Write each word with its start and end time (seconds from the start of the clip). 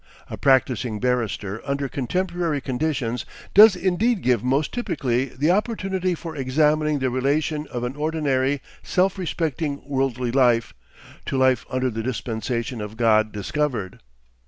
A 0.31 0.35
practising 0.35 0.99
barrister 0.99 1.61
under 1.63 1.87
contemporary 1.87 2.59
conditions 2.59 3.23
does 3.53 3.75
indeed 3.75 4.23
give 4.23 4.43
most 4.43 4.73
typically 4.73 5.25
the 5.25 5.51
opportunity 5.51 6.15
for 6.15 6.35
examining 6.35 6.97
the 6.97 7.11
relation 7.11 7.67
of 7.67 7.83
an 7.83 7.95
ordinary 7.95 8.61
self 8.81 9.19
respecting 9.19 9.83
worldly 9.85 10.31
life, 10.31 10.73
to 11.27 11.37
life 11.37 11.67
under 11.69 11.91
the 11.91 12.01
dispensation 12.01 12.81
of 12.81 12.97
God 12.97 13.31
discovered. 13.31 13.99